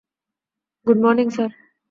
[0.87, 1.51] Good morning, sir!